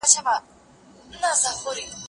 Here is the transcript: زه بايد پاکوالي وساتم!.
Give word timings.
زه 0.13 0.19
بايد 0.25 0.43
پاکوالي 1.11 1.31
وساتم!. 1.83 1.97